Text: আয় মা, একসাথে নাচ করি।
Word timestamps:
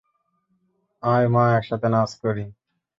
আয় 1.03 1.27
মা, 1.27 1.43
একসাথে 1.57 1.87
নাচ 1.89 2.11
করি। 2.23 2.45